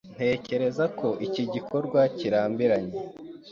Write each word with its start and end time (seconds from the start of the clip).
Ntekereza 0.15 0.85
ko 0.99 1.07
iki 1.25 1.43
gikorwa 1.53 1.99
kirambiranye. 2.17 2.95